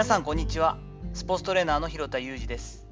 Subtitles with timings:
[0.00, 0.78] 皆さんこんにちは。
[1.12, 2.88] スポーツトレーナーの広田裕二です。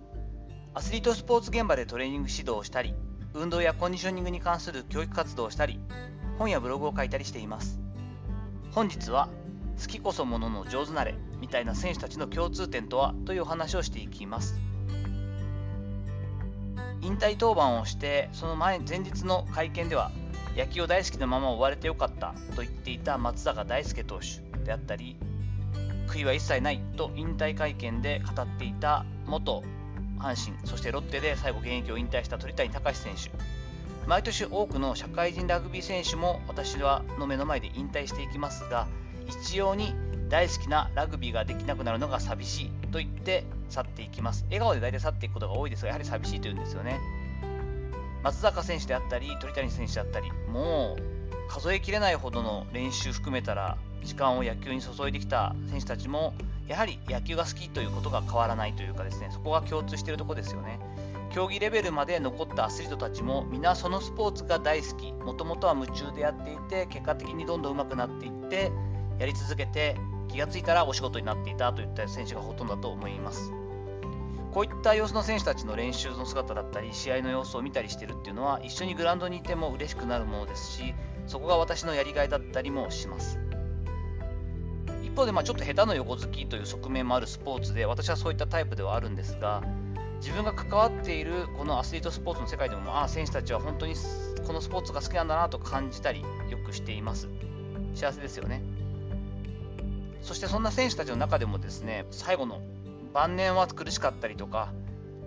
[0.75, 2.95] アスリートスポーツ現場でトレーニング指導をしたり
[3.33, 5.81] 運動やコンディショニングに関する教育活動をしたり
[6.39, 7.81] 本やブログを書いたりしています。
[8.73, 9.31] 本日は
[9.81, 14.61] 好きこそものの上手なれみたいな選手たちの共通点とはというお話をしていきます。
[17.01, 20.11] 引退登板をしてその前前日の会見では
[20.59, 25.17] 野球を大好きなまま終われてよかったと言っていた松坂大輔投手であったり
[26.09, 29.63] 悔いは一切ないと引退会見で語っていた元
[30.19, 33.31] 阪神そしてロッテで最後現役を引退した鳥谷敬選手。
[34.07, 38.89] 毎年多くの社会人ラグビー選手も私はの目の前で引退していきますが
[39.27, 39.93] 一様に
[40.31, 44.45] 大好きなラグビーができなくなるのが寂しいと言って去っていきます。
[44.45, 46.99] 笑顔で大体去っていくことが多いですがやはり寂しいというんですよね。
[48.23, 51.18] 松坂選手であったり鳥谷選手であったりもう
[51.49, 56.35] 数えきれないほどの練習含めたら時間を野球に注いできた選手たちも
[56.69, 60.79] やはり野球が好きということが変わらないというかですねそこが共通しているところですよね。
[61.33, 65.13] 競技レベルまで残ったアスリートたちも皆そのスポーツが大好き。
[65.13, 68.71] もともとは夢中でやっていて結果的にどんどん上手くなっていって
[69.19, 69.97] やり続けて
[70.29, 73.53] 気がついたらお仕事になっていたといった選手がほとんどだと思います。
[74.53, 80.95] こういった様子の選手たちの練習の姿だったり試合の様子を見たりしてるっていうのは一緒にグラウンドにいても嬉しくなるものですし
[81.29, 83.39] そこが私のやりがいだったりもします。
[85.05, 89.63] 一方でまあちょっと下手の横好きという側面もあるスポーツで私はそういったタイプではあるんですが
[90.21, 93.95] 自分が関わっているこのアスリートスポーツの世界でもああ選手たちは本当に
[94.47, 97.29] このスポーツが好きなんだなと感じたりよくしています。
[97.95, 98.63] 幸せですよね。
[100.23, 102.61] そしてそんな選手たちの中でもですね最後の
[103.13, 104.73] 晩年は苦しかったりとか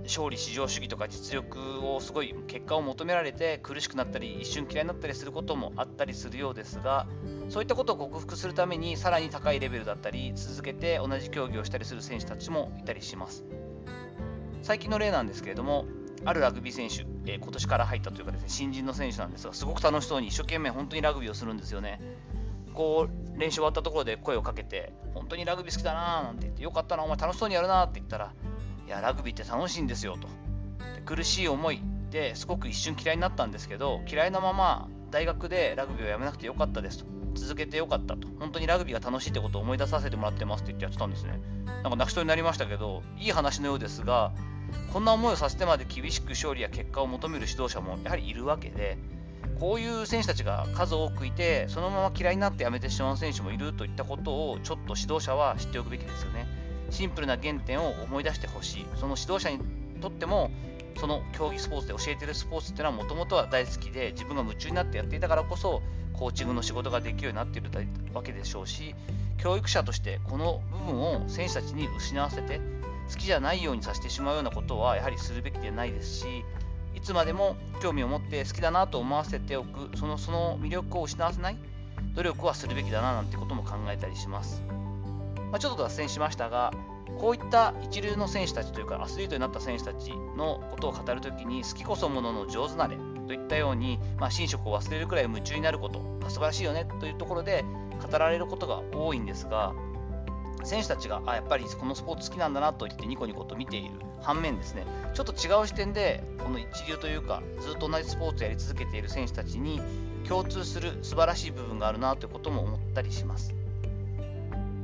[0.03, 7.07] 勝利至上主義とか実力をすごい結果を求められて苦しくなったり一瞬嫌いになったりすることもあったりするようですが
[7.49, 13.43] そういったことを克服するためにさらに高いレベルだったり続けて同じ競技をしたりする選手たちもいたりします。
[14.61, 15.85] 最近の例なんですけれども
[16.23, 18.41] あるラグビー選手、えー、今年から入ったというかです。
[18.43, 21.99] ね新人の選手なんですがすごく楽しそうに一生懸命本当にラグビーをするんですよね。
[22.73, 28.33] こう練習終わったところで声をかけて本当にラグビー好きだなーなんて言ってよかったなお前楽しそうにやるなって言ったら
[28.91, 30.27] やラグビーって楽しいんですよと。
[30.95, 31.81] で苦しい思い。
[32.11, 37.05] ですごく一瞬嫌いになったんですけど嫌いなまま大学でラグビーをやめなくてよかったですと。
[37.33, 38.27] 続けてよかったと。
[38.39, 41.39] 本当にラグビーが楽しいってことを思い出させてもらってますって言ってやってたんですね。
[41.83, 44.31] なんか泣きそうになりましたけどいい話のようですが
[44.93, 48.97] こんな思いをさせてまで厳しく勝利や結果を求める指導者もやはりいるわけで
[49.59, 56.60] こういう選手たちが数多くいてそのまま嫌いになって辞めてしまう選手もいるといったことをちょっと指導者は知っておくべきですよね。
[56.91, 59.59] シンプルな原点を思い出してほしいその指導者に
[60.01, 60.51] とっても
[60.99, 65.81] その競技スポーツで教えてるスポーツっていうのはもともとは大好きで自分が夢中になってやっていたからこそ
[66.13, 67.69] コーチングの仕事ができるようになっている
[68.13, 68.93] わけでしょうし
[69.37, 72.59] 教育者としてこの部分を選手たちに失わせて
[73.09, 76.43] 好きじゃないようにさせてしまうようなことはやはりするべきではないですし
[76.95, 81.57] いつまでも興味を持って好きだなと思わせておくそのその魅力を失わせない
[82.13, 84.61] 努力はするべきだななんてことも考えたりします。
[85.51, 86.73] まあ、ちょっと脱線しましたが、
[87.19, 92.97] こういった一流の選手たちというか、アスリートになった選手たちのことを語るときに、好きこそものの上手なれ
[93.27, 97.63] といったように、まあ、寝食を忘れるくらい夢中になること素晴らしいよねというところで
[98.11, 99.73] 語られることが多いんですが、
[100.63, 109.81] 選手たちがあやっぱりこのスポーツ好きなんだなと言ってニコニコと見ている反面ですねちょっと違う視点でこの一流というかずっと同じスポーツをやり続けている選手たちに
[110.27, 113.60] 共通する素晴らしい部分があるなということも思ったりします。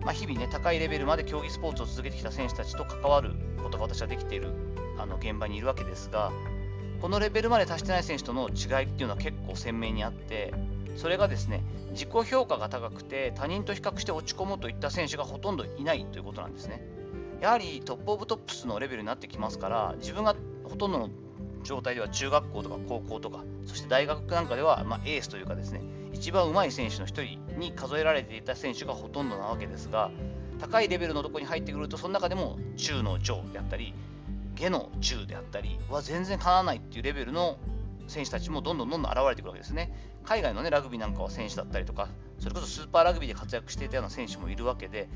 [0.07, 4.53] まあ、日々ね、高いレベルまで競技スポーツを続けてきた選手たちと関わることが私はできている
[4.97, 6.31] あの現場にいるわけですが、
[7.01, 10.53] このレベルまで達してない選手との違いっていうのは結構鮮明にあって、
[10.95, 16.88] それがですね、自己評価が高くて他人と比較して落ち込むといった選手がほとんどいないということなんですね。
[17.41, 21.09] やはり top of tops のレベルになってきますから、自分がほとんどの
[21.63, 25.81] 状態では中学校とか高校とか、そして大学なんかでは、まあ、エースというかですね、
[26.17, 30.09] 一番上手い選手の1人に数えられていた選手がほとんどなわけですが、
[30.59, 33.94] 高いレベルのところに入ってくると、その中でも中の上であったり、
[34.56, 37.59] 下の中であったりは全然かなわないっていうレベルの
[38.07, 39.94] 選手たちもどんどんどんどん現れてくるわけですね。
[40.25, 42.09] 海外の、ね、ラグビーなんかは選手だったりとか、
[42.39, 45.07] それこそスーパーラグビーで活躍していたような選手もいるわけで、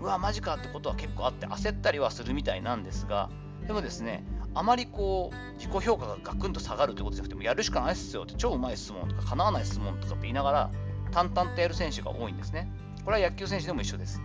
[0.00, 3.30] うわ、マジかってことは結構あって、焦ったりはするみたいなんですが、
[3.66, 4.24] でもですね、
[4.54, 10.70] あまりこう自己評価がガクンと下がるということじゃなくてもやるしかないっすよって超うまい質問とか叶わない質問とかって言いながら
[11.12, 12.70] 淡々とやる選手が多いんですね。
[13.04, 14.20] これは野球選手でも一緒です。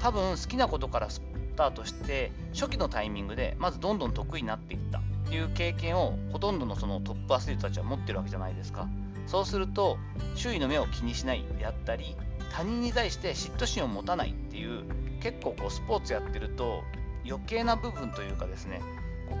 [0.00, 1.22] 多分好きなことからス
[1.56, 8.88] タートして初期のタイミングでまずどんどん得意になっていったっていう経験をほとんどのそのトップアスリートたちは持ってるわけじゃないですか。
[9.26, 9.98] そうすると
[10.36, 12.16] 周囲の目を気にしないであったり
[12.52, 14.84] 他人に対して嫉妬心を持たないっていう
[15.20, 16.82] 結構こうスポーツやってると
[17.26, 18.80] 余計な部分というかですね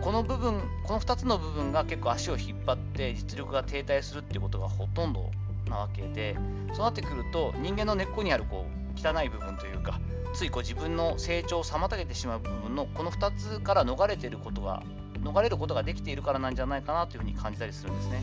[0.00, 5.30] この部分この2つの部分が結構足を引っ張って実力が停滞するっていうことがほとんど
[5.68, 6.36] なわけで
[6.72, 10.00] そうなってくると人間の根っこにあるこう汚い部分というか
[10.34, 14.82] ついこう自分の成長を妨げてしまう部分のこの2つから逃れていることが
[15.22, 18.22] 逃れることができているからなんじゃないかなというふうに感じたりするんですね。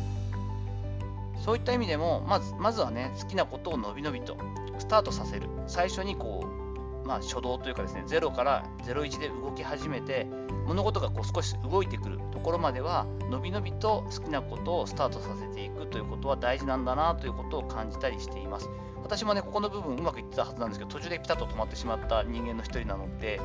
[1.43, 4.37] そういった意味でもまずまずはね好きなことをのびのびと
[4.79, 5.49] スタートさせる。
[5.67, 6.62] 最初にこう
[7.05, 10.27] まあ初動というかですね0から01で動き始めて
[10.65, 18.69] 物事がこう少し動いてくるところまではのびのびと好きなことをスタートさせていくということは大事なんだなということを感じたりしています。
[19.03, 23.41] 私もねここの部分うまくいってたはずなんですけど途中でピタッと止まってしまった人間の一人なので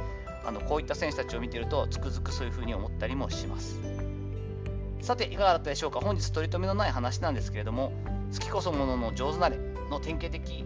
[0.47, 3.81] あのこういった選手たちを見てるとつくづくそういうふうに思ったりもします。
[5.01, 6.01] さていかがだったでしょうか？
[6.01, 7.93] 本日取り留めのない話なんですけれども
[8.33, 9.59] 好きこそものの上手なれ
[9.91, 10.65] の典型的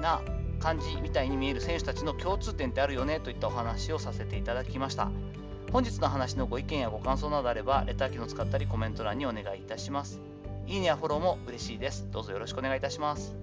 [0.00, 0.22] な
[0.60, 5.10] 感じみたいに見える選手たちの共通点ってあるよねといったお話をさせていただきました。
[5.72, 10.20] 本日の話のご意見やご感想などあればレター機能使ったりコメント欄にお願いいたします。
[10.66, 12.06] いいねやフォローも嬉しいです。
[12.10, 13.34] どうぞよろしくお願いいたします。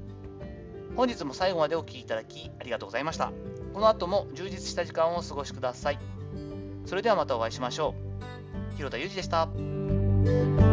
[0.96, 3.31] 本日も最後までお聴きいただきありがとうございました。
[3.74, 6.00] この後も充実した時間をお過ごしください。
[6.86, 7.94] それではまたお会いしましょ
[8.74, 8.75] う。
[8.75, 10.67] 広田裕二でした。